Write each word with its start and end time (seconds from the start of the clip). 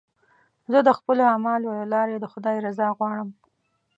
زه 0.71 0.79
د 0.87 0.89
خپلو 0.97 1.21
اعمالو 1.33 1.69
له 1.79 1.85
لارې 1.93 2.15
د 2.19 2.25
خدای 2.33 2.57
رضا 2.65 2.87
غواړم. 2.97 3.29